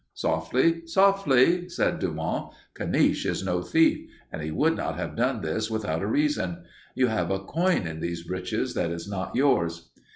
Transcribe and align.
"'Softly, 0.15 0.83
softly,' 0.87 1.69
said 1.69 1.99
Dumont. 1.99 2.53
'Caniche 2.73 3.27
is 3.27 3.45
no 3.45 3.61
thief, 3.61 4.09
and 4.31 4.41
he 4.41 4.49
would 4.49 4.75
not 4.75 4.95
have 4.97 5.15
done 5.15 5.41
this 5.41 5.69
without 5.69 6.01
a 6.01 6.07
reason. 6.07 6.63
You 6.95 7.05
have 7.05 7.29
a 7.29 7.37
coin 7.37 7.85
in 7.85 7.99
these 7.99 8.23
breeches 8.23 8.73
that 8.73 8.89
is 8.89 9.07
not 9.07 9.35
yours.' 9.35 9.91